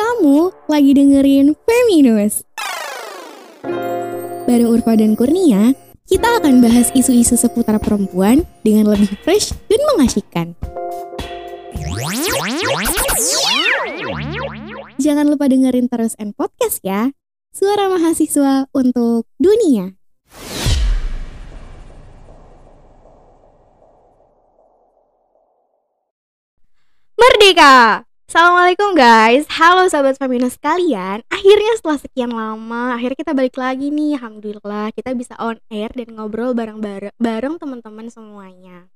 Kamu 0.00 0.48
lagi 0.64 0.96
dengerin 0.96 1.52
Feminus. 1.68 2.40
Bareng 4.48 4.72
Urfa 4.72 4.96
dan 4.96 5.12
Kurnia, 5.12 5.76
kita 6.08 6.40
akan 6.40 6.64
bahas 6.64 6.88
isu-isu 6.96 7.36
seputar 7.36 7.76
perempuan 7.76 8.48
dengan 8.64 8.96
lebih 8.96 9.12
fresh 9.20 9.52
dan 9.68 9.80
mengasyikkan. 9.92 10.56
Jangan 14.96 15.28
lupa 15.28 15.52
dengerin 15.52 15.92
terus 15.92 16.16
N 16.16 16.32
Podcast 16.32 16.80
ya. 16.80 17.12
Suara 17.52 17.92
mahasiswa 17.92 18.72
untuk 18.72 19.28
dunia. 19.36 20.00
Merdeka! 27.20 28.08
Assalamualaikum 28.30 28.94
guys, 28.94 29.42
halo 29.58 29.90
sahabat 29.90 30.14
Feminus 30.14 30.54
kalian 30.54 31.18
Akhirnya 31.34 31.74
setelah 31.74 31.98
sekian 31.98 32.30
lama, 32.30 32.94
akhirnya 32.94 33.26
kita 33.26 33.34
balik 33.34 33.58
lagi 33.58 33.90
nih. 33.90 34.22
Alhamdulillah 34.22 34.94
kita 34.94 35.18
bisa 35.18 35.34
on 35.42 35.58
air 35.66 35.90
dan 35.90 36.14
ngobrol 36.14 36.54
bareng-bareng 36.54 37.10
bareng 37.18 37.58
teman-teman 37.58 38.06
semuanya. 38.06 38.86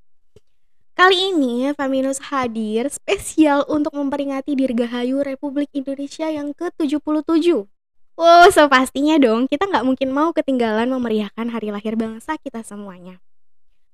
Kali 0.95 1.35
ini 1.35 1.67
Feminus 1.75 2.31
hadir 2.31 2.87
spesial 2.95 3.67
untuk 3.67 3.99
memperingati 3.99 4.55
Dirgahayu 4.55 5.27
Republik 5.27 5.67
Indonesia 5.75 6.31
yang 6.31 6.55
ke-77 6.55 7.67
Wow, 8.15 8.47
so 8.55 8.71
pastinya 8.71 9.19
dong 9.19 9.51
kita 9.51 9.67
nggak 9.67 9.83
mungkin 9.83 10.15
mau 10.15 10.31
ketinggalan 10.31 10.87
memeriahkan 10.87 11.51
hari 11.51 11.75
lahir 11.75 11.99
bangsa 11.99 12.39
kita 12.39 12.63
semuanya 12.63 13.19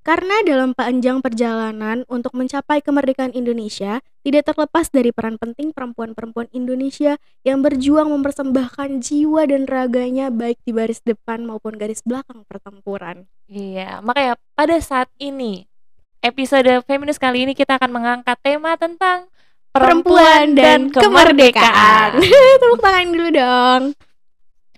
karena 0.01 0.41
dalam 0.49 0.73
panjang 0.73 1.21
perjalanan 1.21 2.09
untuk 2.09 2.33
mencapai 2.33 2.81
kemerdekaan 2.81 3.37
Indonesia, 3.37 4.01
tidak 4.25 4.49
terlepas 4.49 4.89
dari 4.89 5.13
peran 5.13 5.37
penting 5.37 5.77
perempuan-perempuan 5.77 6.49
Indonesia 6.57 7.21
yang 7.45 7.61
berjuang 7.61 8.09
mempersembahkan 8.09 9.05
jiwa 9.05 9.45
dan 9.45 9.69
raganya 9.69 10.33
baik 10.33 10.57
di 10.65 10.73
baris 10.73 11.05
depan 11.05 11.45
maupun 11.45 11.77
garis 11.77 12.01
belakang 12.01 12.49
pertempuran. 12.49 13.29
Iya, 13.45 14.01
makanya 14.01 14.41
pada 14.57 14.81
saat 14.81 15.13
ini 15.21 15.69
episode 16.25 16.85
feminis 16.85 17.21
kali 17.21 17.49
ini 17.49 17.53
kita 17.57 17.77
akan 17.77 17.91
mengangkat 17.93 18.37
tema 18.41 18.77
tentang 18.81 19.29
perempuan, 19.73 20.53
dan, 20.57 20.89
kemerdekaan. 20.93 22.21
Tepuk 22.61 22.81
tangan 22.81 23.09
dulu 23.09 23.29
dong. 23.33 23.83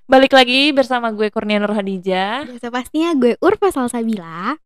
Balik 0.06 0.34
lagi 0.34 0.74
bersama 0.74 1.08
gue 1.14 1.32
Kurnia 1.32 1.56
Nur 1.56 1.72
Hadijah 1.72 2.44
Biasa 2.44 2.68
pastinya 2.68 3.16
gue 3.16 3.38
Urfa 3.40 3.72
Salsabila. 3.72 4.58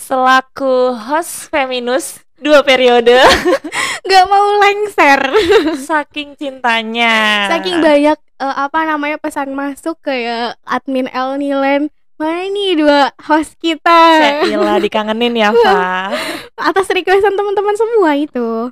Selaku 0.00 0.96
host 0.96 1.52
Feminus 1.52 2.24
dua 2.36 2.64
periode 2.64 3.20
Gak 4.10 4.26
mau 4.26 4.58
lengser. 4.58 5.20
saking 5.92 6.34
cintanya. 6.34 7.46
Saking 7.46 7.78
banyak 7.78 8.16
eh, 8.16 8.54
apa 8.58 8.88
namanya 8.88 9.20
pesan 9.20 9.52
masuk 9.52 10.00
kayak 10.00 10.56
admin 10.64 11.06
El 11.06 11.36
Nilen. 11.36 11.92
Mana 12.16 12.48
nih 12.48 12.74
dua 12.74 13.12
host 13.22 13.54
kita? 13.56 14.18
Cailah 14.44 14.76
dikangenin 14.76 15.36
ya, 15.36 15.52
Fa. 15.62 16.10
Atas 16.58 16.88
requestan 16.90 17.32
teman-teman 17.32 17.76
semua 17.76 18.12
itu. 18.12 18.68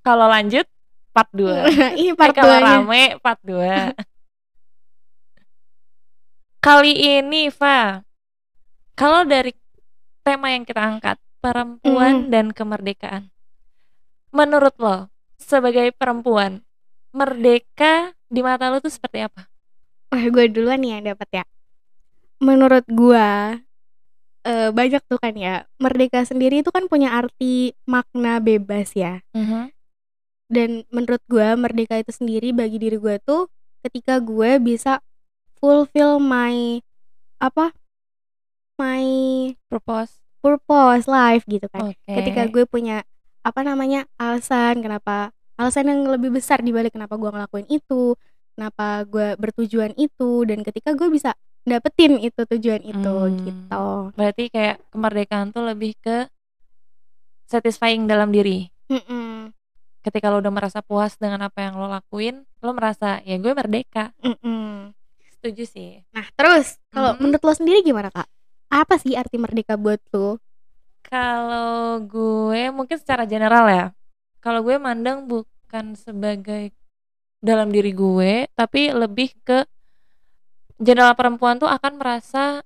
Kalau 0.00 0.26
lanjut 0.26 0.64
part 1.12 1.28
2. 1.30 1.94
Ini 1.94 2.10
Eh, 2.10 2.16
part 2.16 2.32
kalau 2.32 2.54
2-nya. 2.54 2.64
rame 2.80 3.02
part 3.20 3.40
2. 3.42 3.92
Kali 6.58 6.92
ini, 7.20 7.50
Fa. 7.50 8.02
Kalau 8.94 9.22
dari 9.22 9.54
tema 10.28 10.52
yang 10.52 10.68
kita 10.68 10.84
angkat, 10.84 11.16
perempuan 11.40 12.28
Mhm. 12.28 12.30
dan 12.30 12.46
kemerdekaan. 12.52 13.32
Menurut 14.28 14.76
lo, 14.76 15.08
sebagai 15.40 15.88
perempuan, 15.96 16.60
merdeka 17.16 18.12
di 18.28 18.44
mata 18.44 18.68
lo 18.68 18.84
tuh 18.84 18.92
seperti 18.92 19.24
apa? 19.24 19.48
Wah, 20.12 20.20
gue 20.20 20.44
duluan 20.52 20.84
nih 20.84 21.00
yang 21.00 21.16
dapat 21.16 21.28
ya. 21.32 21.44
Menurut 22.38 22.84
gua 22.92 23.56
eh, 24.44 24.70
banyak 24.72 25.02
tuh 25.04 25.20
kan 25.20 25.36
ya. 25.36 25.68
Merdeka 25.76 26.24
sendiri 26.24 26.64
itu 26.64 26.72
kan 26.72 26.88
punya 26.88 27.12
arti 27.12 27.76
makna 27.84 28.40
bebas 28.40 28.96
ya. 28.96 29.20
Dan 30.48 30.88
menurut 30.88 31.20
gua 31.28 31.52
merdeka 31.52 32.00
itu 32.00 32.08
sendiri 32.14 32.56
bagi 32.56 32.80
diri 32.80 32.96
gue 32.96 33.20
tuh 33.20 33.52
ketika 33.84 34.16
gue 34.16 34.56
bisa 34.56 35.04
fulfill 35.60 36.16
my 36.16 36.80
apa? 37.36 37.76
My 38.78 39.04
Purpose. 39.66 40.22
purpose 40.38 41.04
life 41.04 41.42
gitu 41.44 41.66
kan. 41.66 41.90
Oke. 41.90 42.14
Ketika 42.14 42.46
gue 42.46 42.62
punya 42.64 43.02
apa 43.42 43.60
namanya? 43.60 44.06
alasan 44.14 44.78
kenapa 44.78 45.34
alasan 45.54 45.90
yang 45.90 46.06
lebih 46.06 46.30
besar 46.30 46.62
dibalik 46.62 46.94
kenapa 46.94 47.18
gue 47.18 47.26
ngelakuin 47.26 47.66
itu, 47.66 48.14
kenapa 48.54 49.02
gue 49.02 49.34
bertujuan 49.34 49.92
itu 49.94 50.46
dan 50.46 50.62
ketika 50.62 50.94
gue 50.94 51.10
bisa 51.10 51.34
dapetin 51.66 52.16
itu 52.16 52.38
tujuan 52.46 52.80
itu 52.80 53.14
Hmm. 53.18 53.38
gitu. 53.42 53.86
Berarti 54.14 54.44
kayak 54.48 54.78
kemerdekaan 54.88 55.50
tuh 55.50 55.66
lebih 55.66 55.98
ke 55.98 56.30
satisfying 57.44 58.06
dalam 58.06 58.30
diri. 58.30 58.70
Mm-mm, 58.88 59.50
Ketika 60.00 60.30
lo 60.30 60.38
udah 60.38 60.54
merasa 60.54 60.80
puas 60.80 61.18
dengan 61.18 61.42
apa 61.42 61.60
yang 61.60 61.76
lo 61.76 61.90
lakuin, 61.90 62.46
lo 62.62 62.70
merasa 62.70 63.18
ya 63.20 63.36
gue 63.36 63.52
merdeka. 63.52 64.14
mm-mm. 64.22 64.94
Setuju 65.34 65.64
sih. 65.66 65.90
Nah, 66.10 66.24
terus 66.32 66.78
kalau 66.88 67.14
Mhm. 67.14 67.20
menurut 67.20 67.42
lo 67.42 67.52
sendiri 67.52 67.82
gimana, 67.82 68.08
Kak? 68.08 68.26
Apa 68.68 69.00
sih 69.00 69.16
arti 69.16 69.40
merdeka 69.40 69.80
buat 69.80 70.00
lo? 70.12 70.36
Kalau 71.02 72.04
gue 72.04 72.68
mungkin 72.68 73.00
secara 73.00 73.24
general 73.24 73.64
ya. 73.68 73.86
Kalau 74.38 74.60
gue 74.60 74.76
mandang 74.76 75.24
bukan 75.24 75.96
sebagai 75.96 76.70
dalam 77.40 77.72
diri 77.72 77.96
gue, 77.96 78.44
tapi 78.52 78.92
lebih 78.92 79.32
ke 79.40 79.64
general 80.76 81.16
perempuan 81.16 81.56
tuh 81.56 81.66
akan 81.66 81.96
merasa 81.96 82.60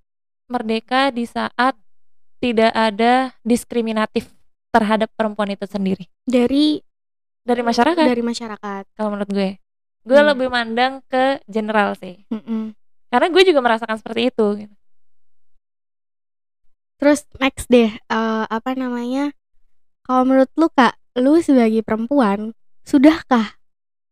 merdeka 0.51 1.09
di 1.09 1.25
saat 1.25 1.79
tidak 2.43 2.75
ada 2.75 3.33
diskriminatif 3.41 4.29
terhadap 4.69 5.09
perempuan 5.15 5.49
itu 5.49 5.65
sendiri 5.65 6.05
Dari 6.27 6.83
dari 7.41 7.63
masyarakat. 7.63 8.05
dari 8.05 8.21
masyarakat. 8.21 8.83
Kalau 8.93 9.15
menurut 9.15 9.31
gue, 9.31 9.51
gue 10.03 10.19
Hmm. 10.21 10.29
lebih 10.35 10.49
mandang 10.51 11.01
ke 11.07 11.41
general 11.47 11.95
sih, 11.97 12.21
Mm-mm. 12.29 12.75
karena 13.09 13.27
gue 13.31 13.43
juga 13.47 13.61
merasakan 13.63 13.97
seperti 13.97 14.29
itu. 14.29 14.47
gitu. 14.67 14.75
Terus 17.03 17.27
next 17.43 17.67
deh, 17.67 17.91
eh, 17.91 18.45
apa 18.47 18.79
namanya? 18.79 19.35
Kalau 20.07 20.23
menurut 20.23 20.55
lu 20.55 20.71
kak, 20.71 20.95
lu 21.19 21.43
sebagai 21.43 21.83
perempuan, 21.83 22.55
sudahkah 22.87 23.59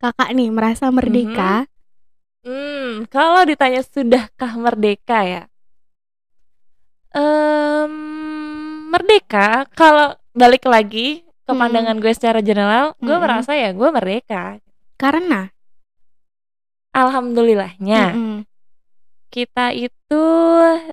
kakak 0.03 0.35
nih 0.35 0.51
merasa 0.51 0.91
merdeka? 0.91 1.71
Hmm, 2.43 3.07
kalau 3.07 3.47
ditanya 3.47 3.87
sudahkah 3.87 4.59
merdeka 4.59 5.23
ya? 5.23 5.43
Em, 7.15 7.93
merdeka 8.91 9.71
kalau 9.79 10.19
balik 10.35 10.67
lagi 10.67 11.23
ke 11.47 11.53
Hmm. 11.55 11.63
pandangan 11.63 11.95
gue 12.03 12.11
secara 12.11 12.43
general, 12.43 12.99
gue 12.99 13.07
Mm-mm. 13.07 13.23
merasa 13.23 13.55
ya 13.55 13.71
gue 13.71 13.87
merdeka. 13.87 14.59
Karena, 14.99 15.47
Alhamdulillahnya 16.91 18.19
Mm-mm. 18.19 18.50
Kita 19.31 19.71
itu 19.71 20.25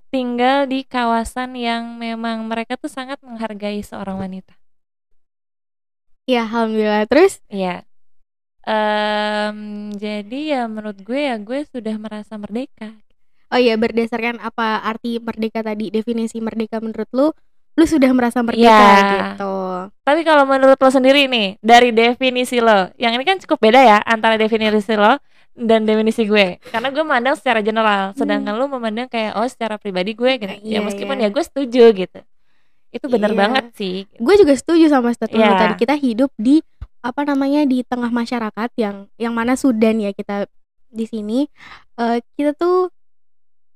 tinggal 0.07 0.69
di 0.69 0.85
kawasan 0.85 1.57
yang 1.57 1.97
memang 1.97 2.45
mereka 2.45 2.77
tuh 2.77 2.87
sangat 2.87 3.17
menghargai 3.25 3.81
seorang 3.81 4.21
wanita. 4.21 4.53
ya 6.27 6.43
alhamdulillah. 6.45 7.07
Terus, 7.07 7.39
Iya. 7.47 7.87
Em, 8.67 9.89
jadi 9.95 10.39
ya 10.59 10.61
menurut 10.67 10.99
gue 10.99 11.15
ya 11.23 11.39
gue 11.39 11.63
sudah 11.71 11.95
merasa 11.95 12.35
merdeka. 12.35 12.91
oh 13.47 13.55
iya 13.55 13.79
berdasarkan 13.79 14.43
apa 14.43 14.83
arti 14.83 15.23
merdeka 15.23 15.63
tadi, 15.63 15.87
definisi 15.87 16.43
merdeka 16.43 16.83
menurut 16.83 17.07
lu, 17.15 17.31
lu 17.79 17.85
sudah 17.87 18.11
merasa 18.11 18.43
merdeka 18.43 18.67
Iya. 18.67 19.39
gitu. 19.39 19.55
Tapi 20.03 20.27
kalau 20.27 20.43
menurut 20.43 20.75
lo 20.75 20.89
sendiri 20.91 21.31
nih, 21.31 21.55
dari 21.63 21.95
definisi 21.95 22.59
lo, 22.59 22.91
yang 22.99 23.15
ini 23.15 23.23
kan 23.23 23.39
cukup 23.39 23.63
beda 23.63 23.79
ya 23.79 23.97
antara 24.03 24.35
definisi 24.35 24.99
lo 24.99 25.15
dan 25.57 25.89
definisi 25.89 26.29
gue. 26.29 26.61
Karena 26.69 26.93
gue 26.93 27.01
memandang 27.01 27.33
secara 27.33 27.65
general, 27.65 28.13
sedangkan 28.13 28.53
lo 28.53 28.69
memandang 28.69 29.09
kayak 29.09 29.33
oh 29.33 29.47
secara 29.49 29.81
pribadi 29.81 30.13
gue 30.13 30.37
gitu. 30.37 30.53
Hmm. 30.53 30.61
Iya, 30.61 30.77
ya 30.77 30.79
meskipun 30.85 31.17
iya. 31.17 31.27
ya 31.27 31.33
gue 31.33 31.43
setuju 31.43 31.83
gitu. 31.97 32.19
Itu 32.93 33.05
benar 33.09 33.33
Iya. 33.33 33.39
banget 33.41 33.65
sih. 33.73 34.05
Gue 34.21 34.37
juga 34.37 34.53
setuju 34.53 34.85
sama 34.87 35.09
statement 35.17 35.41
lu 35.41 35.49
Iya. 35.49 35.59
tadi. 35.59 35.73
Kita 35.81 35.95
hidup 35.97 36.29
di 36.37 36.61
apa 37.01 37.21
namanya 37.25 37.65
di 37.65 37.81
tengah 37.81 38.13
masyarakat 38.13 38.69
yang 38.77 39.09
yang 39.17 39.33
mana 39.33 39.57
Sudan 39.57 39.97
ya 39.97 40.13
kita 40.13 40.45
di 40.87 41.05
sini 41.09 41.49
eh, 41.97 42.17
kita 42.37 42.53
tuh 42.53 42.93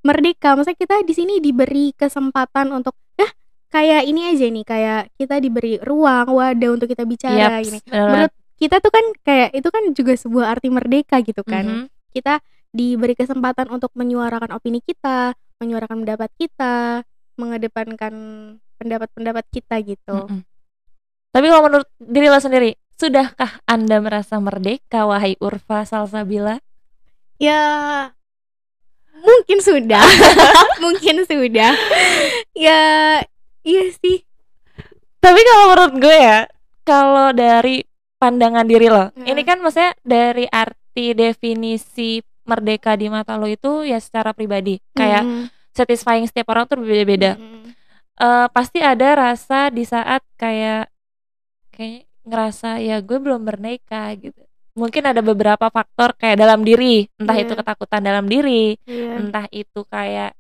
merdeka. 0.05 0.53
Maksudnya 0.53 0.77
kita 0.77 0.95
di 1.01 1.13
sini 1.17 1.33
diberi 1.41 1.97
kesempatan 1.97 2.69
untuk 2.77 2.93
eh 3.17 3.29
kayak 3.73 4.05
ini 4.05 4.29
aja 4.29 4.45
nih 4.45 4.65
kayak 4.65 5.01
kita 5.17 5.41
diberi 5.41 5.81
ruang 5.81 6.29
wadah 6.29 6.69
untuk 6.77 6.85
kita 6.89 7.09
bicara 7.09 7.57
gini. 7.65 7.81
benar 7.89 8.09
Menurut 8.13 8.33
kita 8.61 8.77
tuh 8.77 8.93
kan 8.93 9.05
kayak 9.25 9.57
itu 9.57 9.69
kan 9.73 9.83
juga 9.97 10.13
sebuah 10.13 10.53
arti 10.53 10.69
merdeka 10.69 11.17
gitu 11.25 11.41
kan. 11.41 11.65
Mhm. 11.65 11.85
Kita 12.13 12.37
diberi 12.69 13.17
kesempatan 13.17 13.73
untuk 13.73 13.89
menyuarakan 13.97 14.53
opini 14.53 14.85
kita, 14.85 15.33
menyuarakan 15.57 16.05
pendapat 16.05 16.29
kita, 16.37 17.01
mengedepankan 17.41 18.13
pendapat-pendapat 18.77 19.45
kita 19.49 19.75
gitu. 19.81 20.17
Mm-mm. 20.29 20.45
Tapi 21.31 21.45
kalau 21.49 21.63
menurut 21.67 21.87
diri 21.97 22.27
lo 22.29 22.37
sendiri, 22.37 22.77
Sudahkah 23.01 23.65
Anda 23.65 23.97
merasa 23.97 24.37
merdeka 24.37 25.09
wahai 25.09 25.33
Urfa 25.41 25.81
Salsabila? 25.89 26.61
Ya 27.41 27.61
mungkin 29.17 29.57
sudah. 29.57 30.05
mungkin 30.85 31.25
sudah. 31.25 31.73
Ya 32.53 32.81
iya 33.65 33.83
sih. 34.05 34.21
Tapi 35.17 35.39
kalau 35.41 35.65
menurut 35.73 35.93
gue 35.97 36.17
ya, 36.17 36.39
kalau 36.85 37.33
dari 37.33 37.81
pandangan 38.21 38.61
diri 38.63 38.85
lo, 38.85 39.09
Hmm. 39.09 39.25
ini 39.25 39.41
kan 39.41 39.57
maksudnya 39.57 39.97
dari 40.05 40.45
arti 40.45 41.17
definisi 41.17 42.21
merdeka 42.45 42.93
di 42.93 43.09
mata 43.09 43.33
lo 43.33 43.49
itu 43.49 43.81
ya 43.81 43.97
secara 43.97 44.29
pribadi, 44.31 44.77
kayak 44.93 45.25
Mm-mm. 45.25 45.45
satisfying 45.73 46.29
setiap 46.29 46.53
orang 46.53 46.69
tuh 46.69 46.77
berbeda-beda. 46.77 47.33
Mm-mm. 47.33 47.73
Eh, 48.15 48.47
pasti 48.53 48.77
ada 48.77 49.17
rasa 49.17 49.73
di 49.73 49.81
saat 49.81 50.21
kayak 50.37 50.85
kayak 51.73 52.05
ngerasa 52.21 52.77
ya 52.77 53.01
gue 53.01 53.17
belum 53.17 53.41
merdeka 53.41 54.13
gitu. 54.13 54.45
Mungkin 54.77 55.03
ada 55.03 55.25
beberapa 55.25 55.67
faktor 55.67 56.13
kayak 56.13 56.37
dalam 56.37 56.61
diri, 56.61 57.09
entah 57.17 57.33
Iya. 57.33 57.43
itu 57.43 57.53
ketakutan 57.57 58.01
dalam 58.05 58.29
diri, 58.29 58.77
Iya. 58.85 59.09
entah 59.17 59.45
itu 59.49 59.81
kayak 59.89 60.37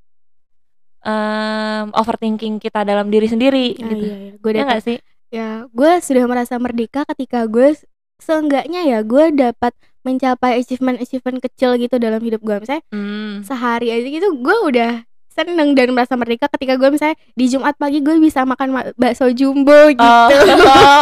em, 1.01 1.89
overthinking 1.97 2.61
kita 2.61 2.85
dalam 2.85 3.09
diri 3.09 3.25
sendiri 3.25 3.73
Ah, 3.73 3.89
gitu. 3.89 4.05
iya, 4.05 4.17
iya. 4.21 4.33
Gue 4.37 4.51
Ya 4.53 4.63
nggak 4.69 4.83
sih? 4.85 4.97
Ya 5.31 5.49
gue 5.65 5.91
sudah 5.97 6.23
merasa 6.25 6.55
merdeka 6.55 7.07
ketika 7.07 7.43
gue 7.45 7.73
seenggaknya 8.17 8.85
ya 8.85 8.99
gue 9.01 9.31
dapat 9.31 9.71
mencapai 10.01 10.59
achievement-achievement 10.59 11.39
kecil 11.41 11.73
gitu 11.75 11.95
dalam 11.97 12.19
hidup 12.19 12.39
gue 12.39 12.57
misalnya 12.57 12.83
Hmm. 12.87 13.41
sehari 13.41 13.89
aja 13.89 14.03
gitu 14.03 14.27
gue 14.35 14.57
udah 14.67 14.91
seneng 15.27 15.71
dan 15.71 15.89
merasa 15.89 16.13
merdeka 16.13 16.51
ketika 16.51 16.75
gue 16.75 16.91
misalnya 16.91 17.15
di 17.31 17.47
Jumat 17.47 17.73
pagi 17.75 17.99
gue 17.99 18.19
bisa 18.19 18.43
makan 18.43 18.69
ma- 18.69 18.91
bakso 18.93 19.31
jumbo 19.31 19.71
gitu 19.89 20.03
Oh, 20.03 20.27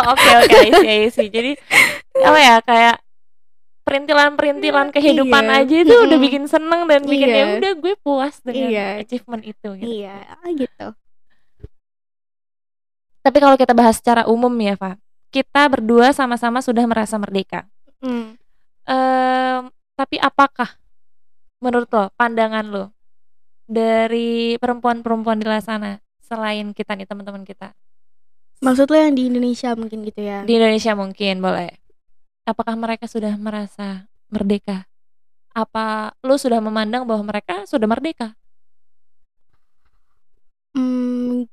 oke 0.14 0.30
oke, 0.40 0.60
I 0.80 1.10
see. 1.10 1.28
Jadi 1.28 1.58
apa 2.16 2.38
ya 2.38 2.56
kayak 2.62 2.96
perintilan-perintilan 3.82 4.88
kehidupan 4.92 5.44
Iya. 5.44 5.58
aja 5.60 5.76
itu 5.82 5.90
udah 5.90 6.06
Mm-mm. 6.12 6.22
bikin 6.22 6.44
seneng 6.46 6.86
dan 6.86 7.02
bikin 7.04 7.26
Iya. 7.26 7.36
ya 7.36 7.46
udah 7.58 7.72
gue 7.76 7.94
puas 7.98 8.38
dengan 8.40 8.70
Iya. 8.70 8.86
achievement 9.02 9.42
itu 9.44 9.70
gitu. 9.76 9.90
iya 9.90 10.16
gitu 10.48 10.94
Tapi 13.20 13.38
kalau 13.40 13.56
kita 13.60 13.76
bahas 13.76 14.00
secara 14.00 14.26
umum 14.26 14.52
ya, 14.60 14.80
Pak. 14.80 14.96
Kita 15.30 15.70
berdua 15.70 16.10
sama-sama 16.10 16.64
sudah 16.64 16.84
merasa 16.90 17.20
merdeka. 17.22 17.70
Hmm. 18.02 18.40
Tapi 20.00 20.16
apakah 20.16 20.80
menurut 21.60 21.92
lo, 21.92 22.08
pandangan 22.16 22.64
lo 22.66 22.96
dari 23.68 24.56
perempuan-perempuan 24.58 25.38
di 25.38 25.46
luar 25.46 25.60
sana 25.60 26.00
selain 26.24 26.72
kita 26.72 26.96
nih 26.96 27.06
teman-teman 27.06 27.46
kita 27.46 27.76
maksud 28.64 28.90
lo 28.90 28.98
yang 28.98 29.14
di 29.14 29.30
Indonesia 29.30 29.76
mungkin 29.78 30.02
gitu 30.08 30.24
ya 30.24 30.48
di 30.48 30.56
Indonesia 30.58 30.96
mungkin 30.98 31.44
boleh. 31.44 31.76
Apakah 32.48 32.74
mereka 32.80 33.06
sudah 33.06 33.36
merasa 33.38 34.10
merdeka? 34.34 34.90
Apa 35.54 36.18
lu 36.26 36.34
sudah 36.40 36.58
memandang 36.58 37.06
bahwa 37.06 37.30
mereka 37.30 37.68
sudah 37.70 37.86
merdeka? 37.86 38.34
Hmm, 40.74 41.46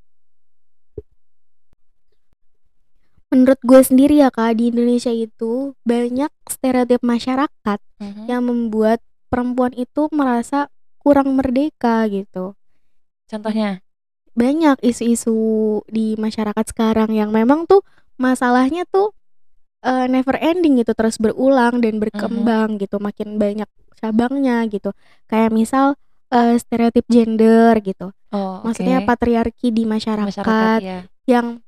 menurut 3.37 3.61
gue 3.61 3.81
sendiri 3.85 4.19
ya 4.19 4.33
kak 4.33 4.56
di 4.56 4.73
Indonesia 4.73 5.12
itu 5.12 5.77
banyak 5.85 6.33
stereotip 6.49 7.05
masyarakat 7.05 7.79
Mhm. 8.00 8.25
yang 8.27 8.43
membuat 8.43 9.05
perempuan 9.29 9.77
itu 9.77 10.09
merasa 10.09 10.73
kurang 10.97 11.37
merdeka 11.37 12.09
gitu. 12.09 12.56
Contohnya, 13.27 13.85
Banyak 14.37 14.85
isu-isu 14.85 15.33
di 15.88 16.12
masyarakat 16.17 16.69
sekarang 16.69 17.09
yang 17.09 17.33
memang 17.33 17.65
tuh 17.65 17.81
masalahnya 18.17 18.85
tuh 18.87 19.17
eh, 19.81 20.05
never 20.12 20.37
ending 20.37 20.77
gitu, 20.77 20.93
terus 20.93 21.17
berulang 21.17 21.81
dan 21.81 21.97
berkembang 21.97 22.77
gitu, 22.77 23.00
makin 23.00 23.38
banyak 23.38 23.65
cabangnya 23.97 24.61
gitu. 24.69 24.93
Kayak 25.25 25.56
misal 25.56 25.87
eh, 26.29 26.59
stereotip 26.59 27.09
gender 27.09 27.81
gitu. 27.81 28.12
oh, 28.29 28.61
Maksudnya 28.61 29.06
patriarki 29.09 29.71
di 29.71 29.88
masyarakat, 29.88 30.27
masyarakat 30.29 30.81
ya. 30.83 31.00
yang 31.25 31.65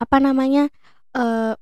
apa 0.00 0.16
namanya 0.18 0.66
eh 1.16 1.54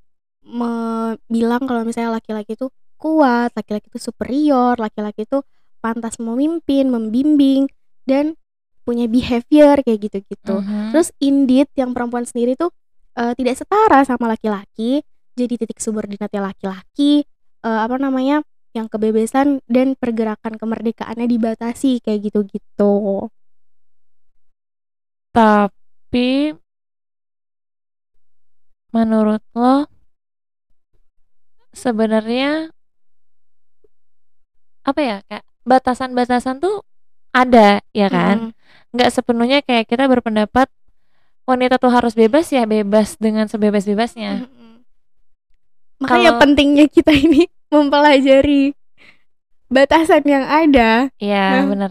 me- 0.46 1.16
bilang 1.28 1.62
kalau 1.68 1.82
misalnya 1.84 2.16
laki-laki 2.18 2.56
itu 2.56 2.68
kuat, 3.00 3.52
laki-laki 3.56 3.88
itu 3.88 4.00
superior, 4.00 4.76
laki-laki 4.76 5.24
itu 5.24 5.40
pantas 5.80 6.20
memimpin, 6.20 6.92
membimbing 6.92 7.68
dan 8.04 8.36
punya 8.84 9.06
behavior 9.08 9.80
kayak 9.84 10.00
gitu-gitu. 10.10 10.60
Mhm. 10.60 10.92
Terus 10.92 11.08
indeed 11.20 11.68
yang 11.76 11.92
perempuan 11.96 12.24
sendiri 12.28 12.56
tuh 12.58 12.72
eh, 13.18 13.34
tidak 13.36 13.58
setara 13.58 14.00
sama 14.06 14.30
laki-laki, 14.30 15.02
jadi 15.34 15.54
titik 15.58 15.82
subordinatnya 15.82 16.40
laki-laki, 16.52 17.26
eh, 17.64 17.80
apa 17.84 17.96
namanya? 18.00 18.42
yang 18.70 18.86
kebebasan 18.86 19.66
dan 19.66 19.98
pergerakan 19.98 20.54
kemerdekaannya 20.54 21.26
dibatasi 21.26 21.98
kayak 22.06 22.30
gitu-gitu. 22.30 23.26
Tapi 25.34 26.54
menurut 28.90 29.42
lo 29.54 29.86
sebenarnya 31.70 32.74
apa 34.82 35.00
ya 35.00 35.16
kayak 35.28 35.44
batasan-batasan 35.62 36.58
tuh 36.58 36.82
ada 37.30 37.78
ya 37.94 38.10
kan? 38.10 38.50
Mm. 38.50 38.96
Nggak 38.96 39.10
sepenuhnya 39.14 39.58
kayak 39.62 39.86
kita 39.86 40.10
berpendapat 40.10 40.66
wanita 41.46 41.78
tuh 41.78 41.90
harus 41.90 42.14
bebas 42.14 42.50
ya 42.50 42.66
bebas 42.66 43.14
dengan 43.18 43.46
sebebas-bebasnya. 43.46 44.46
Mm-mm. 44.46 44.82
Makanya 46.02 46.34
Kalau- 46.34 46.40
pentingnya 46.42 46.86
kita 46.90 47.10
ini 47.14 47.46
mempelajari 47.74 48.74
batasan 49.70 50.26
yang 50.26 50.42
ada. 50.46 51.10
Iya 51.22 51.62
Nah. 51.62 51.66
benar. 51.70 51.90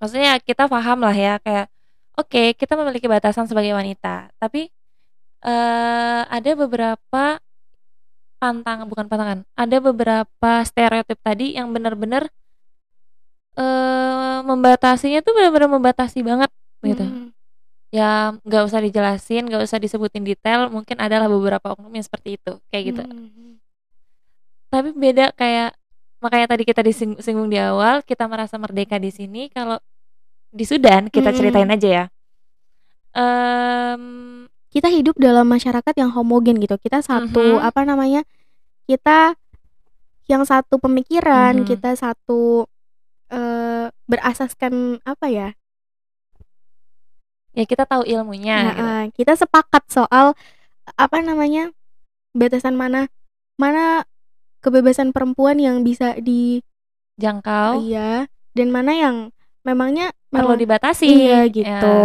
Maksudnya 0.00 0.40
kita 0.40 0.64
paham 0.64 1.04
lah 1.04 1.12
ya 1.12 1.36
kayak 1.44 1.68
oke 2.20 2.54
kita 2.54 2.76
memiliki 2.76 3.08
batasan 3.08 3.48
sebagai 3.48 3.72
wanita, 3.72 4.30
tapi 4.36 4.68
eh 5.40 6.22
ada 6.28 6.50
beberapa 6.52 7.40
pantangan 8.40 8.86
bukan 8.88 9.06
pantangan, 9.08 9.38
ada 9.56 9.76
beberapa 9.80 10.52
stereotip 10.64 11.16
tadi 11.20 11.56
yang 11.56 11.72
benar-benar 11.72 12.28
eh 13.58 14.38
membatasinya 14.46 15.20
tuh 15.20 15.32
benar-benar 15.36 15.68
membatasi 15.68 16.20
banget 16.24 16.50
gitu. 16.84 17.04
Mm. 17.04 17.32
Ya 17.90 18.38
nggak 18.46 18.62
usah 18.70 18.80
dijelasin, 18.86 19.50
nggak 19.50 19.66
usah 19.66 19.82
disebutin 19.82 20.22
detail, 20.22 20.70
mungkin 20.70 20.96
adalah 21.02 21.26
beberapa 21.26 21.74
oknum 21.74 21.90
yang 21.90 22.06
seperti 22.06 22.38
itu 22.38 22.52
kayak 22.70 22.84
gitu. 22.94 23.02
Mm. 23.04 23.58
tapi 24.70 24.94
beda 24.94 25.34
kayak 25.34 25.74
makanya 26.22 26.46
tadi 26.54 26.62
kita 26.62 26.80
disinggung 26.86 27.50
di 27.50 27.58
awal 27.58 28.06
kita 28.06 28.30
merasa 28.30 28.54
merdeka 28.54 29.02
di 29.02 29.10
sini 29.10 29.50
kalau 29.50 29.82
di 30.50 30.64
Sudan 30.66 31.06
kita 31.08 31.30
Mm-mm. 31.30 31.38
ceritain 31.38 31.70
aja 31.70 31.88
ya 31.88 32.04
Em, 33.10 34.02
Kita 34.70 34.86
hidup 34.86 35.18
dalam 35.18 35.50
masyarakat 35.50 35.98
yang 35.98 36.14
homogen 36.14 36.62
gitu. 36.62 36.78
Kita 36.78 37.02
satu 37.02 37.58
Mhm. 37.58 37.66
apa 37.66 37.82
namanya? 37.82 38.22
Kita 38.86 39.34
yang 40.30 40.46
satu 40.46 40.78
pemikiran, 40.78 41.58
Mhm. 41.58 41.66
kita 41.66 41.90
satu 41.98 42.70
eh 43.30 43.90
berasaskan 44.06 45.02
apa 45.02 45.26
ya? 45.26 45.48
ya 47.50 47.66
kita 47.66 47.82
tahu 47.82 48.06
ilmunya 48.06 48.58
Nah, 48.62 48.70
gitu. 49.10 49.22
kita 49.22 49.34
sepakat 49.34 49.82
soal 49.90 50.38
apa 50.94 51.18
namanya? 51.18 51.74
batasan 52.30 52.78
mana 52.78 53.10
mana 53.58 54.06
kebebasan 54.62 55.10
perempuan 55.10 55.58
yang 55.58 55.82
bisa 55.82 56.14
di 56.22 56.62
jangkau 57.18 57.82
iya 57.82 58.30
dan 58.54 58.70
mana 58.70 58.94
yang 58.94 59.16
memangnya 59.62 60.10
perlu 60.26 60.52
memang- 60.52 60.60
dibatasi 60.60 61.04
iya 61.04 61.44
Ya. 61.44 61.48
gitu. 61.48 61.96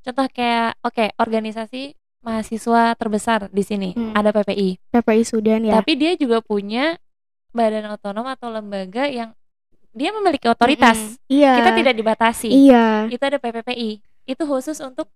contoh 0.00 0.26
kayak 0.28 0.80
oke 0.80 1.04
organisasi 1.16 1.92
mahasiswa 2.20 2.92
terbesar 2.94 3.48
di 3.48 3.60
sini 3.60 3.90
Hmm. 3.92 4.12
ada 4.12 4.28
PPI 4.30 4.76
PPI 4.90 5.22
Sudan 5.22 5.60
ya. 5.62 5.76
tapi 5.76 5.94
dia 5.94 6.12
juga 6.14 6.40
punya 6.40 6.96
badan 7.50 7.88
otonom 7.90 8.24
atau 8.26 8.48
lembaga 8.48 9.04
yang 9.04 9.32
dia 9.90 10.10
memiliki 10.10 10.46
otoritas 10.46 10.96
Mm-mm. 11.16 11.28
Iya. 11.28 11.52
kita 11.54 11.70
tidak 11.74 11.94
dibatasi 11.94 12.48
Iya. 12.48 13.08
itu 13.08 13.20
ada 13.20 13.36
PPPI 13.36 13.90
itu 14.26 14.42
khusus 14.42 14.78
untuk 14.78 15.08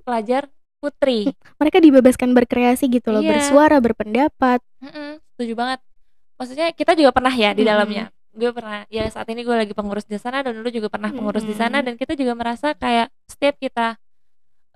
pelajar 0.00 0.46
putri 0.76 1.32
Mereka 1.56 1.80
dibebaskan 1.80 2.30
berkreasi 2.30 2.86
gitu 2.86 3.10
loh, 3.10 3.18
Iya. 3.18 3.32
bersuara, 3.32 3.80
berpendapat. 3.80 4.60
Mm-mm, 4.78 5.18
setuju 5.30 5.52
banget 5.54 5.80
maksudnya 6.36 6.68
kita 6.70 6.92
juga 6.92 7.10
pernah 7.10 7.32
ya 7.32 7.50
di 7.50 7.60
Mm-mm. 7.60 7.70
dalamnya 7.70 8.04
gue 8.36 8.50
pernah 8.52 8.84
ya 8.92 9.08
saat 9.08 9.26
ini 9.32 9.40
gue 9.42 9.56
lagi 9.56 9.72
pengurus 9.72 10.04
di 10.04 10.20
sana 10.20 10.44
dan 10.44 10.52
dulu 10.52 10.68
juga 10.68 10.92
pernah 10.92 11.08
pengurus 11.08 11.42
di 11.48 11.56
sana 11.56 11.80
dan 11.80 11.96
kita 11.96 12.12
juga 12.12 12.36
merasa 12.36 12.76
kayak 12.76 13.08
setiap 13.24 13.56
kita 13.56 13.96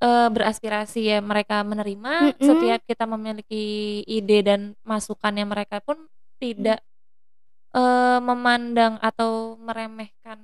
eh, 0.00 0.28
beraspirasi 0.32 1.00
ya 1.12 1.18
mereka 1.20 1.60
menerima 1.60 2.34
Mm-mm. 2.34 2.40
setiap 2.40 2.80
kita 2.88 3.04
memiliki 3.04 4.00
ide 4.08 4.38
dan 4.40 4.60
masukannya 4.82 5.44
mereka 5.44 5.84
pun 5.84 6.08
tidak 6.40 6.80
eh, 7.76 8.18
memandang 8.24 8.96
atau 9.04 9.60
meremehkan 9.60 10.40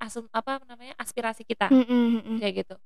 asum 0.00 0.24
apa 0.32 0.64
namanya 0.64 0.96
aspirasi 0.96 1.44
kita. 1.44 1.68
Mm-mm, 1.68 2.24
mm-mm. 2.24 2.36
kayak 2.40 2.64
gitu. 2.64 2.76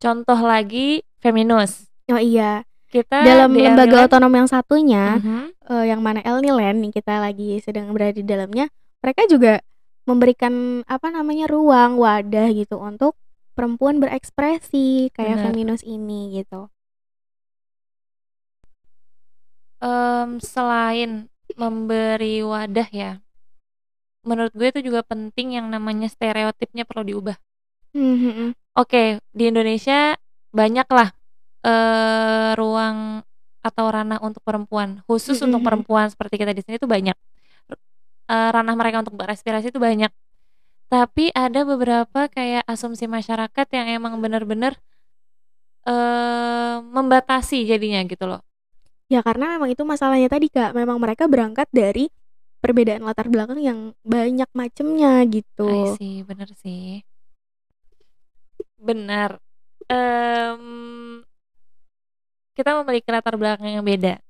Contoh 0.00 0.38
lagi 0.40 1.02
feminus 1.20 1.90
Oh 2.10 2.18
iya, 2.18 2.66
Kita 2.90 3.22
dalam 3.22 3.54
di 3.54 3.62
lembaga 3.62 4.02
Elniland 4.02 4.06
otonom 4.10 4.32
yang 4.34 4.48
satunya, 4.50 5.04
Mhm. 5.22 5.40
eee, 5.70 5.84
yang 5.94 6.00
mana 6.02 6.20
Elniland 6.26 6.82
nih 6.82 6.92
kita 6.98 7.22
lagi 7.22 7.62
sedang 7.62 7.94
berada 7.94 8.18
di 8.18 8.26
dalamnya, 8.26 8.66
mereka 8.98 9.30
juga 9.30 9.62
memberikan 10.10 10.82
apa 10.90 11.06
namanya, 11.14 11.46
ruang, 11.46 11.94
wadah 12.02 12.50
gitu 12.50 12.82
untuk 12.82 13.14
perempuan 13.54 14.02
berekspresi 14.02 15.14
kayak 15.14 15.38
Bener. 15.38 15.44
Feminus 15.54 15.82
ini 15.86 16.34
gitu. 16.34 16.66
Mmm, 19.80 20.42
selain 20.42 21.30
memberi 21.54 22.42
wadah 22.42 22.88
ya, 22.90 23.22
menurut 24.26 24.52
gue 24.52 24.68
itu 24.68 24.80
juga 24.92 25.00
penting 25.06 25.56
yang 25.56 25.66
namanya 25.72 26.10
stereotipnya 26.10 26.84
perlu 26.84 27.06
diubah. 27.06 27.36
Mhm. 27.96 28.52
Oke, 28.76 29.18
di 29.34 29.48
Indonesia 29.48 30.14
banyaklah, 30.52 31.16
eee, 31.64 32.50
ruang 32.58 33.22
atau 33.60 33.86
ranah 33.92 34.18
untuk 34.24 34.40
perempuan, 34.46 35.04
khusus 35.08 35.36
Mhm 35.40 35.46
untuk 35.52 35.60
mhm. 35.60 35.66
perempuan 35.66 36.06
seperti 36.12 36.36
kita 36.40 36.52
di 36.56 36.62
sini 36.64 36.76
tuh 36.80 36.88
banyak. 36.90 37.16
Eee, 38.30 38.48
ranah 38.54 38.74
mereka 38.78 39.02
untuk 39.02 39.16
berekspresi 39.18 39.68
itu 39.74 39.80
banyak. 39.82 40.10
Tapi 40.92 41.30
ada 41.34 41.60
beberapa 41.66 42.20
kayak 42.30 42.64
asumsi 42.68 43.06
masyarakat 43.10 43.66
yang 43.76 43.86
emang 44.02 44.14
bener-bener, 44.24 44.78
eee, 45.88 46.76
membatasi 46.84 47.64
jadinya 47.68 48.00
gitu 48.08 48.24
loh. 48.30 48.40
Ya 49.12 49.20
karena 49.26 49.56
memang 49.58 49.70
itu 49.74 49.82
masalahnya 49.86 50.28
tadi, 50.32 50.48
Kak, 50.52 50.72
memang 50.76 50.98
mereka 51.02 51.26
berangkat 51.30 51.68
dari 51.72 52.08
perbedaan 52.64 53.04
latar 53.06 53.28
belakang 53.32 53.60
yang 53.62 53.80
banyak 54.06 54.48
macemnya 54.56 55.22
gitu. 55.30 55.98
see, 55.98 56.22
bener 56.22 56.48
sih. 56.62 57.02
Benar, 58.78 59.30
mmm 59.90 61.22
kita 62.60 62.76
memiliki 62.84 63.08
latar 63.08 63.40
belakang 63.40 63.72
yang 63.72 63.80
beda. 63.80 64.20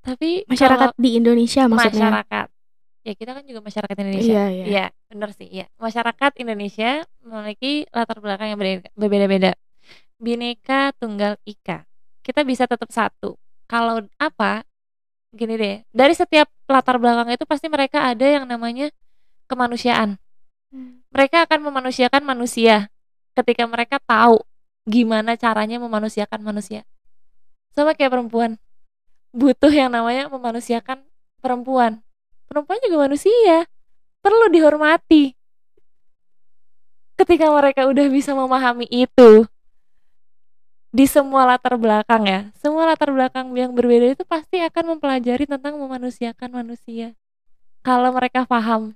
Tapi 0.00 0.48
Masyarakat 0.48 0.96
kalau 0.96 1.00
di 1.00 1.10
Indonesia 1.16 1.68
maksudnya? 1.68 2.08
masyarakat, 2.08 2.46
ya 3.04 3.12
kita 3.16 3.30
kan 3.36 3.44
juga 3.44 3.60
masyarakat 3.60 3.96
Indonesia. 4.00 4.32
Iya 4.32 4.44
iya. 4.48 4.64
Iya, 4.64 4.86
bener 5.12 5.30
sih, 5.36 5.48
iya. 5.48 5.66
Masyarakat 5.76 6.32
Indonesia 6.40 7.04
memiliki 7.20 7.84
latar 7.92 8.20
belakang 8.20 8.52
yang 8.52 8.60
beda 8.60 8.88
berbeda-beda. 8.96 9.52
Bhinneka 10.16 10.96
Tunggal 10.96 11.36
Ika. 11.44 11.84
Kita 12.24 12.40
bisa 12.48 12.64
tetap 12.64 12.88
satu. 12.88 13.36
Kalau 13.68 14.00
apa, 14.16 14.64
gini 15.32 15.56
deh, 15.56 15.76
dari 15.92 16.12
setiap 16.16 16.48
latar 16.68 16.96
belakang 16.96 17.32
itu 17.32 17.44
pasti 17.44 17.68
mereka 17.68 18.08
ada 18.08 18.24
yang 18.24 18.44
namanya 18.48 18.88
kemanusiaan. 19.48 20.16
Mmm. 20.72 21.04
Mereka 21.12 21.48
akan 21.48 21.60
memanusiakan 21.64 22.24
manusia 22.24 22.88
ketika 23.36 23.64
mereka 23.64 23.96
tahu 24.04 24.40
gimana 24.84 25.36
caranya 25.40 25.80
memanusiakan 25.80 26.44
manusia. 26.44 26.84
Sama 27.74 27.98
kayak 27.98 28.14
perempuan, 28.14 28.54
butuh 29.34 29.70
yang 29.70 29.90
namanya 29.90 30.30
memanusiakan 30.30 31.02
perempuan. 31.42 31.98
Perempuan 32.46 32.78
juga 32.86 33.10
manusia, 33.10 33.66
perlu 34.22 34.46
dihormati. 34.46 35.34
Ketika 37.18 37.50
mereka 37.50 37.90
udah 37.90 38.06
bisa 38.10 38.30
memahami 38.34 38.86
itu, 38.86 39.46
di 40.94 41.10
semua 41.10 41.42
latar 41.42 41.74
belakang 41.74 42.22
ya, 42.30 42.40
semua 42.54 42.86
latar 42.86 43.10
belakang 43.10 43.50
yang 43.58 43.74
berbeda 43.74 44.14
itu 44.14 44.22
pasti 44.22 44.62
akan 44.62 44.94
mempelajari 44.94 45.42
tentang 45.42 45.74
memanusiakan 45.74 46.62
manusia. 46.62 47.18
Kalau 47.82 48.14
mereka 48.14 48.46
paham. 48.46 48.94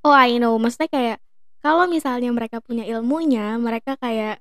Oh, 0.00 0.16
I 0.16 0.40
know, 0.40 0.56
maksudnya 0.56 0.88
kayak 0.88 1.18
kalau 1.60 1.84
misalnya 1.84 2.32
mereka 2.32 2.64
punya 2.64 2.88
ilmunya, 2.88 3.60
mereka 3.60 4.00
kayak 4.00 4.40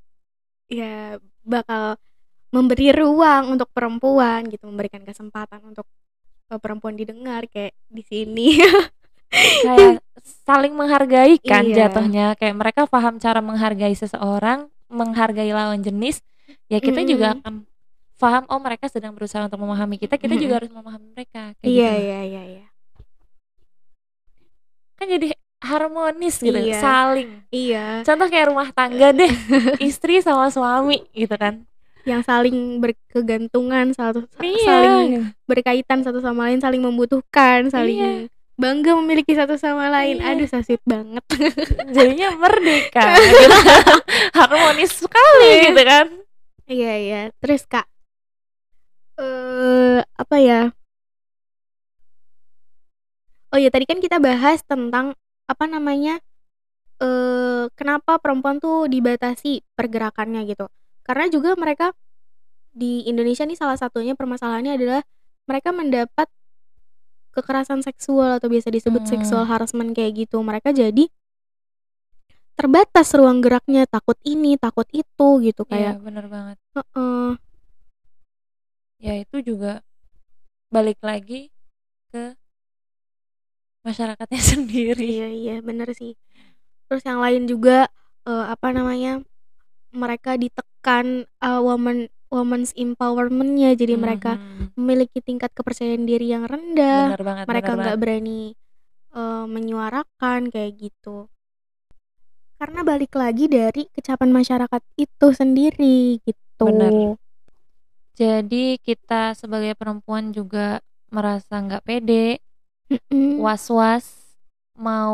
ya 0.70 1.18
bakal 1.44 1.98
memberi 2.54 2.94
ruang 2.94 3.54
untuk 3.58 3.70
perempuan 3.74 4.46
gitu, 4.50 4.66
memberikan 4.70 5.02
kesempatan 5.06 5.62
untuk, 5.66 5.86
eee, 6.50 6.60
perempuan 6.62 6.96
didengar 6.98 7.46
kayak 7.50 7.74
di 7.90 8.04
sini. 8.06 8.48
Kayak 9.64 10.02
saling 10.48 10.74
menghargai 10.74 11.38
kan 11.42 11.64
Iya. 11.70 11.90
jatuhnya, 11.90 12.28
kayak 12.40 12.56
mereka 12.58 12.82
paham 12.90 13.22
cara 13.22 13.40
menghargai 13.46 13.94
seseorang, 13.94 14.68
menghargai 14.90 15.54
lawan 15.54 15.80
jenis, 15.86 16.22
ya 16.68 16.82
kita 16.82 17.06
juga 17.06 17.34
Mhm. 17.34 17.36
akan 17.42 17.54
paham, 18.20 18.44
oh 18.52 18.60
mereka 18.60 18.90
sedang 18.90 19.14
berusaha 19.16 19.46
untuk 19.48 19.62
memahami 19.62 19.96
kita, 20.02 20.18
kita 20.18 20.36
Mhm. 20.36 20.42
juga 20.42 20.54
harus 20.60 20.72
memahami 20.74 21.08
mereka, 21.14 21.54
kayak 21.62 21.70
Iya 21.70 21.92
gitu. 21.94 22.02
iya 22.04 22.20
iya 22.26 22.44
iya. 22.58 22.66
Kan 25.00 25.08
jadi 25.08 25.32
harmonis 25.70 26.42
gitu, 26.42 26.58
Iya. 26.58 26.82
saling. 26.82 27.30
Iya. 27.50 28.02
Contoh 28.02 28.26
kayak 28.26 28.50
rumah 28.50 28.74
tangga 28.74 29.14
deh, 29.20 29.30
istri 29.78 30.18
sama 30.20 30.50
suami 30.50 31.06
gitu 31.14 31.38
kan. 31.38 31.62
Yang 32.04 32.26
saling 32.26 32.58
berkegantungan 32.82 33.94
satu 33.94 34.26
sa 34.26 34.42
Iya, 34.42 34.66
saling 34.66 35.12
berkaitan 35.46 36.00
satu 36.02 36.18
sama 36.20 36.50
lain, 36.50 36.58
saling 36.58 36.82
membutuhkan, 36.82 37.70
Iya. 37.70 37.72
saling 37.72 38.00
bangga 38.60 38.92
memiliki 38.98 39.32
satu 39.32 39.56
sama 39.56 39.88
lain. 39.88 40.18
Iya. 40.18 40.34
Aduh, 40.34 40.48
so 40.50 40.58
sweet 40.60 40.82
banget. 40.84 41.24
Jadinya 41.96 42.34
merdeka 42.34 43.14
gitu 43.30 43.58
kan. 43.62 43.98
Harmonis 44.34 44.92
sekali 44.98 45.46
Iya. 45.46 45.62
gitu 45.70 45.82
kan. 45.86 46.06
Iya 46.66 46.94
iya. 46.98 47.22
Terus, 47.38 47.64
Kak, 47.66 47.86
eee, 49.18 50.02
apa 50.16 50.38
ya 50.38 50.62
Oh 53.50 53.58
iya, 53.58 53.74
tadi 53.74 53.90
kan 53.90 53.98
kita 53.98 54.22
bahas 54.22 54.62
tentang 54.62 55.18
apa 55.50 55.66
namanya, 55.66 56.22
eee, 57.02 57.68
kenapa 57.76 58.22
perempuan 58.22 58.62
tuh 58.62 58.86
dibatasi 58.92 59.66
pergerakannya 59.74 60.46
gitu. 60.50 60.70
Karena 61.08 61.26
juga 61.34 61.58
mereka 61.58 61.92
di 62.74 63.04
Indonesia 63.10 63.44
nih 63.48 63.58
salah 63.60 63.78
satunya 63.80 64.14
permasalahannya 64.14 64.78
adalah 64.78 65.02
mereka 65.50 65.74
mendapat 65.74 66.30
kekerasan 67.34 67.82
seksual 67.86 68.38
atau 68.38 68.50
biasa 68.50 68.70
disebut 68.74 69.04
sexual 69.06 69.46
Mmm. 69.46 69.52
harassment 69.54 69.92
kayak 69.98 70.26
gitu. 70.28 70.42
Mereka 70.42 70.74
jadi 70.74 71.10
terbatas 72.60 73.16
ruang 73.16 73.40
geraknya, 73.40 73.88
takut 73.88 74.20
ini, 74.28 74.60
takut 74.60 74.86
itu 74.92 75.28
gitu 75.48 75.64
Iya, 75.70 75.96
kayak 75.96 75.96
bener 76.04 76.26
banget. 76.28 76.58
heeh. 76.76 77.30
Ya 79.00 79.14
itu 79.16 79.38
juga 79.40 79.80
balik 80.70 81.00
lagi 81.00 81.50
ke 82.12 82.36
masyarakatnya 83.86 84.42
sendiri. 84.58 85.06
Iya 85.06 85.28
iya, 85.32 85.56
bener 85.64 85.90
sih. 85.96 86.14
Terus 86.90 87.04
yang 87.08 87.20
lain 87.24 87.44
juga, 87.50 87.88
eee, 88.28 88.46
apa 88.54 88.68
namanya, 88.76 89.22
mereka 89.94 90.36
ditekan, 90.40 91.26
eee, 91.28 91.62
woman 91.64 92.10
women's 92.30 92.74
empowerment-nya, 92.78 93.74
jadi 93.80 93.96
mereka 93.98 94.38
Mhm. 94.38 94.78
memiliki 94.78 95.20
tingkat 95.24 95.50
kepercayaan 95.56 96.06
diri 96.06 96.30
yang 96.34 96.46
rendah, 96.46 97.14
Bener 97.16 97.22
banget 97.26 97.46
mereka 97.50 97.72
nggak 97.74 97.98
berani, 98.02 98.42
eee, 99.16 99.44
menyuarakan 99.50 100.42
kayak 100.54 100.74
gitu. 100.78 101.28
Karena 102.60 102.84
balik 102.84 103.16
lagi 103.16 103.48
dari 103.48 103.88
kecapan 103.96 104.30
masyarakat 104.36 104.82
itu 105.00 105.28
sendiri 105.32 106.20
gitu. 106.28 106.66
Bener. 106.68 107.16
Jadi 108.20 108.76
kita 108.84 109.32
sebagai 109.34 109.74
perempuan 109.80 110.36
juga 110.36 110.84
merasa 111.10 111.56
nggak 111.64 111.84
pede. 111.88 112.44
Was-was, 113.38 114.06
mau 114.74 115.14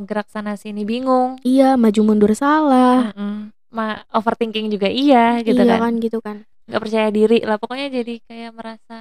gerak 0.00 0.28
sana 0.28 0.54
sini 0.54 0.82
bingung. 0.82 1.38
Iya, 1.40 1.74
maju 1.74 2.00
mundur 2.02 2.32
salah. 2.32 3.10
Ma 3.68 3.98
overthinking 4.10 4.68
juga 4.68 4.86
iya 4.86 5.40
gitu 5.40 5.58
Iya 5.58 5.74
kan. 5.74 5.80
kan, 5.80 5.94
gitu 5.98 6.18
kan. 6.18 6.36
Nggak 6.64 6.80
percaya 6.80 7.08
diri 7.10 7.38
lah, 7.40 7.56
pokoknya 7.56 7.90
jadi 7.92 8.14
kayak 8.22 8.50
merasa 8.52 8.96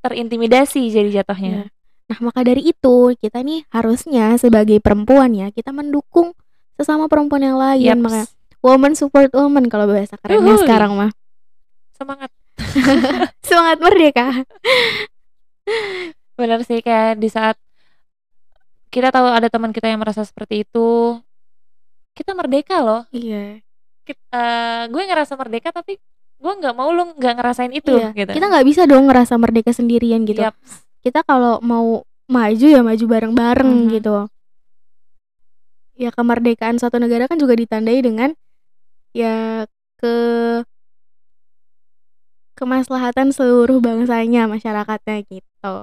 terintimidasi 0.00 0.88
jadi 0.88 1.08
Iya. 1.08 1.16
jatuhnya. 1.22 1.70
Nah, 2.06 2.18
maka 2.20 2.42
dari 2.42 2.66
itu 2.66 2.96
kita 3.16 3.40
nih 3.40 3.64
harusnya 3.68 4.36
sebagai 4.36 4.76
perempuan 4.78 5.32
ya, 5.32 5.48
kita 5.48 5.70
mendukung 5.70 6.36
sesama 6.74 7.06
perempuan 7.06 7.40
yang 7.40 7.56
lain, 7.56 7.98
makanya 7.98 8.26
Yaps. 8.26 8.60
woman 8.60 8.92
support 8.92 9.30
woman 9.32 9.64
kalau 9.66 9.86
bahasa 9.86 10.14
kerennya 10.16 10.44
Yuhuy. 10.50 10.60
sekarang 10.60 10.92
mah. 10.92 11.10
Semangat. 11.94 12.30
Semangat 13.46 13.78
merdeka. 13.80 14.26
Bener 16.42 16.58
sih 16.66 16.82
kayak 16.82 17.22
di 17.22 17.30
saat 17.30 17.54
kita 18.90 19.14
tahu 19.14 19.30
ada 19.30 19.46
teman 19.46 19.70
kita 19.70 19.86
yang 19.86 20.02
merasa 20.02 20.26
seperti 20.26 20.66
itu, 20.66 21.22
kita 22.18 22.34
merdeka 22.34 22.82
loh. 22.82 23.06
Iya. 23.14 23.62
Kit 24.02 24.18
eee, 24.34 24.90
gue 24.90 25.02
ngerasa 25.06 25.38
merdeka 25.38 25.70
tapi 25.70 26.02
gue 26.42 26.52
nggak 26.58 26.74
mau 26.74 26.90
lu 26.90 27.14
nggak 27.14 27.34
ngerasain 27.38 27.70
itu 27.70 27.94
Iya, 27.94 28.10
gitu. 28.18 28.34
kita 28.34 28.46
nggak 28.50 28.66
bisa 28.66 28.82
dong 28.90 29.06
ngerasa 29.06 29.38
merdeka 29.38 29.70
sendirian 29.70 30.26
gitu. 30.26 30.42
Yaps. 30.42 30.82
Kita 30.98 31.22
kalau 31.22 31.62
mau 31.62 32.02
maju 32.26 32.66
ya 32.66 32.82
maju 32.82 33.04
bareng-bareng 33.06 33.70
Mhm. 33.86 33.90
gitu. 33.94 34.16
Ya 35.94 36.10
kemerdekaan 36.10 36.82
suatu 36.82 36.98
negara 36.98 37.30
kan 37.30 37.38
juga 37.38 37.54
ditandai 37.54 38.02
dengan 38.02 38.34
ya 39.14 39.62
ke 40.02 40.14
kemaslahatan 42.58 43.30
seluruh 43.30 43.78
bangsanya, 43.78 44.50
masyarakatnya 44.50 45.24
gitu. 45.30 45.76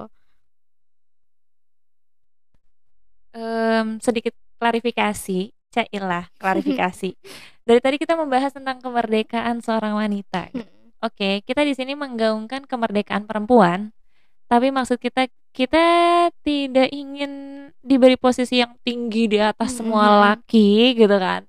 Mmm, 3.30 4.02
sedikit 4.02 4.34
klarifikasi, 4.58 5.54
Cailah, 5.70 6.26
klarifikasi. 6.36 7.10
Dari 7.68 7.80
tadi 7.80 7.96
kita 7.96 8.18
membahas 8.18 8.50
tentang 8.50 8.82
kemerdekaan 8.82 9.62
seorang 9.62 9.94
wanita. 9.94 10.50
Hmm. 10.50 10.66
Oke, 11.00 11.40
kita 11.46 11.62
di 11.62 11.72
sini 11.72 11.94
menggaungkan 11.94 12.66
kemerdekaan 12.66 13.24
perempuan, 13.24 13.94
tapi 14.50 14.68
maksud 14.68 14.98
kita 14.98 15.30
kita 15.50 15.84
tidak 16.42 16.90
ingin 16.92 17.32
diberi 17.80 18.18
posisi 18.18 18.60
yang 18.60 18.76
tinggi 18.84 19.26
di 19.26 19.38
atas 19.40 19.80
semua 19.80 20.04
Mhm. 20.10 20.18
laki 20.20 20.70
gitu 20.98 21.16
kan. 21.16 21.46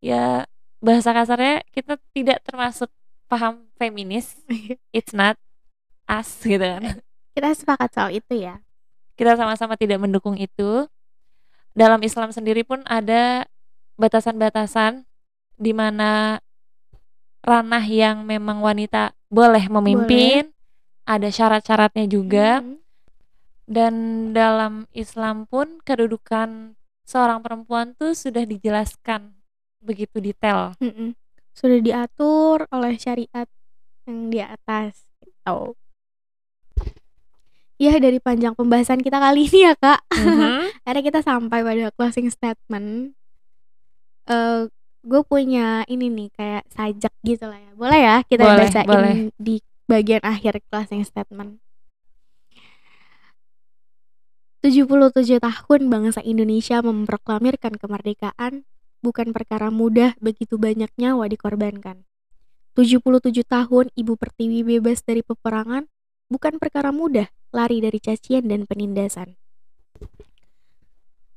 Ya 0.00 0.46
bahasa 0.78 1.10
kasarnya 1.10 1.60
kita 1.74 1.98
tidak 2.14 2.38
termasuk 2.46 2.88
paham 3.26 3.66
feminis. 3.76 4.38
It's 4.96 5.12
not 5.12 5.36
us 6.06 6.30
gitu 6.40 6.62
kan. 6.62 7.02
Kita 7.34 7.52
sepakat 7.52 7.90
soal 7.92 8.10
itu 8.14 8.32
ya. 8.38 8.62
Kita 9.18 9.36
sama-sama 9.36 9.76
tidak 9.76 10.00
mendukung 10.00 10.38
itu. 10.38 10.86
Dalam 11.76 12.00
Islam 12.00 12.32
sendiri 12.32 12.64
pun 12.64 12.80
ada 12.88 13.44
batasan-batasan 14.00 15.04
di 15.60 15.76
mana 15.76 16.40
ranah 17.44 17.84
yang 17.84 18.24
memang 18.24 18.64
wanita 18.64 19.12
boleh 19.28 19.68
memimpin, 19.68 20.50
ada 21.04 21.28
syarat-syaratnya 21.28 22.08
juga. 22.08 22.64
Hmm. 22.64 22.80
Dan 23.66 23.94
dalam 24.32 24.86
Islam 24.94 25.44
pun 25.44 25.82
kedudukan 25.84 26.78
seorang 27.04 27.42
perempuan 27.42 27.92
tuh 27.98 28.14
sudah 28.14 28.46
dijelaskan 28.46 29.34
begitu 29.82 30.18
detail. 30.18 30.74
Mm-mm. 30.78 31.14
Sudah 31.50 31.78
diatur 31.82 32.66
oleh 32.70 32.94
syariat 32.98 33.46
yang 34.06 34.30
di 34.30 34.38
atas 34.38 35.06
gitu. 35.22 35.74
Ya 37.76 37.92
dari 38.00 38.22
panjang 38.22 38.56
pembahasan 38.56 39.04
kita 39.04 39.20
kali 39.20 39.52
ini 39.52 39.68
ya 39.68 39.74
kak 39.76 40.00
Mhm. 40.14 40.62
Akhirnya 40.86 41.02
kita 41.02 41.20
sampai 41.26 41.66
pada 41.66 41.90
closing 41.90 42.30
statement 42.30 43.12
eh 44.30 44.70
Gue 45.06 45.22
punya 45.22 45.86
ini 45.86 46.10
nih 46.10 46.28
kayak 46.34 46.64
sajak 46.74 47.14
gitu 47.22 47.46
lah 47.46 47.62
ya 47.62 47.72
Boleh 47.78 48.00
ya 48.02 48.16
kita 48.26 48.42
Boleh, 48.42 48.58
bacain 48.66 48.90
boleh. 48.90 49.14
di 49.38 49.62
bagian 49.86 50.22
akhir 50.26 50.58
closing 50.66 51.06
statement 51.06 51.62
77 54.66 55.38
tahun 55.38 55.80
bangsa 55.86 56.26
Indonesia 56.26 56.82
memproklamirkan 56.82 57.78
kemerdekaan 57.78 58.66
bukan 58.98 59.30
perkara 59.30 59.70
mudah 59.70 60.18
begitu 60.18 60.58
banyak 60.58 60.90
nyawa 60.98 61.30
dikorbankan. 61.30 62.02
77 62.74 63.46
tahun 63.46 63.94
Ibu 63.94 64.18
Pertiwi 64.18 64.66
bebas 64.66 65.06
dari 65.06 65.22
peperangan 65.22 65.86
bukan 66.26 66.58
perkara 66.58 66.90
mudah 66.90 67.30
lari 67.54 67.78
dari 67.78 68.02
cacian 68.02 68.50
dan 68.50 68.66
penindasan. 68.66 69.38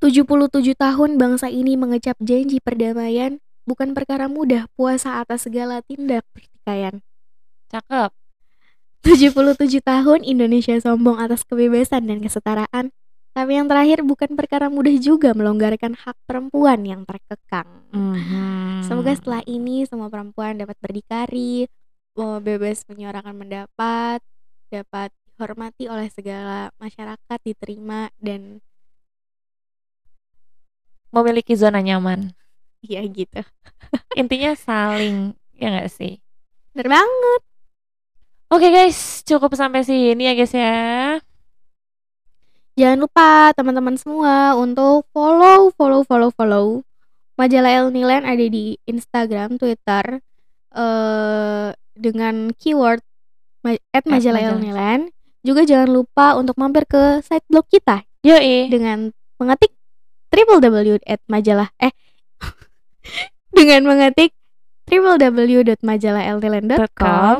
77 0.00 0.74
tahun 0.80 1.20
bangsa 1.20 1.52
ini 1.52 1.76
mengecap 1.76 2.16
janji 2.24 2.56
perdamaian 2.56 3.36
bukan 3.68 3.92
perkara 3.92 4.32
mudah 4.32 4.64
puasa 4.72 5.20
atas 5.20 5.44
segala 5.44 5.84
tindak 5.84 6.24
pertikaian. 6.32 7.04
Cakep. 7.68 8.10
77 9.04 9.80
tahun 9.80 10.20
Indonesia 10.24 10.76
sombong 10.80 11.20
atas 11.20 11.44
kebebasan 11.44 12.08
dan 12.08 12.24
kesetaraan. 12.24 12.92
Tapi 13.30 13.52
yang 13.54 13.70
terakhir 13.70 14.02
bukan 14.02 14.34
perkara 14.34 14.66
mudah 14.66 14.92
juga 14.98 15.36
melonggarkan 15.36 15.94
hak 15.94 16.16
perempuan 16.26 16.82
yang 16.82 17.06
terkekang. 17.06 17.68
Mhm. 17.94 18.84
Semoga 18.88 19.14
setelah 19.14 19.42
ini 19.46 19.86
semua 19.86 20.10
perempuan 20.10 20.58
dapat 20.58 20.74
berdikari, 20.82 21.68
eh, 22.16 22.38
bebas 22.42 22.82
menyuarakan 22.90 23.36
pendapat, 23.38 24.18
dapat 24.66 25.14
dihormati 25.30 25.86
oleh 25.86 26.10
segala 26.10 26.74
masyarakat, 26.82 27.38
diterima 27.46 28.10
dan 28.18 28.58
memiliki 31.14 31.54
zona 31.58 31.82
nyaman. 31.82 32.32
ya 32.80 33.04
gitu. 33.04 33.44
Intinya 34.20 34.56
saling 34.56 35.36
ya 35.52 35.68
nggak 35.68 35.90
sih? 35.92 36.16
Bener 36.72 36.88
banget. 36.88 37.40
Oke 38.50 38.66
guys, 38.72 39.22
cukup 39.22 39.54
sampai 39.54 39.84
sini 39.84 40.26
ya 40.26 40.32
guys 40.34 40.54
ya. 40.56 40.78
Jangan 42.74 42.98
lupa 42.98 43.52
teman-teman 43.52 44.00
semua 44.00 44.56
untuk 44.56 45.04
follow, 45.12 45.68
follow, 45.76 46.00
follow, 46.02 46.30
follow 46.32 46.82
majalah 47.40 47.72
El 47.72 47.88
Nilan 47.88 48.28
ada 48.28 48.44
di 48.44 48.76
Instagram, 48.84 49.56
Twitter 49.56 50.20
eh 50.76 51.68
dengan 51.96 52.52
keyword 52.52 53.00
ma- 53.64 53.80
at 53.96 54.04
majalah 54.04 54.40
El. 54.44 54.60
Nilan. 54.60 55.00
Juga 55.40 55.64
jangan 55.64 55.88
lupa 55.88 56.36
untuk 56.36 56.52
mampir 56.60 56.84
ke 56.84 57.24
site 57.24 57.48
blog 57.48 57.64
kita 57.72 58.04
Yoi. 58.20 58.68
dengan 58.68 59.08
mengetik 59.40 59.72
www 60.30 61.02
majalah 61.26 61.68
eh 61.76 61.90
dengan 63.50 63.82
mengetik 63.84 64.32
www.majalahlnilan.com. 64.86 67.36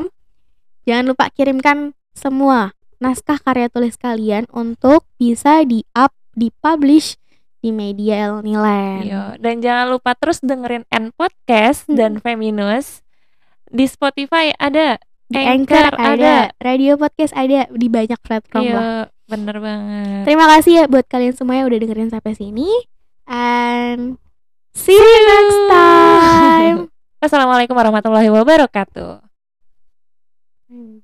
Jangan 0.81 1.05
lupa 1.05 1.29
kirimkan 1.29 1.93
semua 2.11 2.73
naskah 2.97 3.37
karya 3.37 3.67
tulis 3.67 3.95
kalian 3.95 4.43
untuk 4.51 5.03
bisa 5.15 5.63
di-up, 5.63 6.11
di-publish 6.31 7.15
di 7.59 7.69
media 7.69 8.27
El 8.27 8.41
Nilan. 8.41 9.01
Yo, 9.03 9.21
dan 9.37 9.59
jangan 9.59 9.89
lupa 9.89 10.15
terus 10.15 10.39
dengerin 10.39 10.87
N 10.87 11.11
Podcast 11.11 11.85
Hmm. 11.85 11.95
dan 11.95 12.11
Feminus 12.17 13.03
di 13.67 13.85
Spotify 13.85 14.51
ada, 14.55 14.95
Di 15.25 15.37
Anchor, 15.37 15.87
Anchor 15.87 15.95
ada, 15.95 16.11
ada. 16.11 16.35
radio 16.59 16.95
podcast 16.95 17.31
ada 17.31 17.63
di 17.69 17.87
banyak 17.87 18.19
platform 18.19 18.63
Iya, 18.63 18.75
lah. 18.75 19.03
Bener 19.31 19.57
banget. 19.63 20.27
Terima 20.27 20.45
kasih 20.51 20.71
ya 20.75 20.83
buat 20.91 21.07
kalian 21.07 21.31
semua 21.31 21.55
yang 21.55 21.71
udah 21.71 21.79
dengerin 21.79 22.11
sampai 22.11 22.35
sini. 22.35 22.67
And 23.31 24.19
see 24.75 24.99
you 24.99 25.19
next 25.23 25.59
time. 25.71 26.77
Assalamualaikum 27.25 27.71
warahmatullahi 27.71 28.27
wabarakatuh. 28.27 29.23
Hmm. 30.67 30.99